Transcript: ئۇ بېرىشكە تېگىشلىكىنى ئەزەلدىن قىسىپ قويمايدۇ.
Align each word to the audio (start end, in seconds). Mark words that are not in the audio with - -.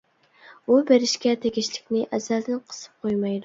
ئۇ 0.71 0.77
بېرىشكە 0.87 1.35
تېگىشلىكىنى 1.45 2.05
ئەزەلدىن 2.19 2.67
قىسىپ 2.67 3.07
قويمايدۇ. 3.09 3.39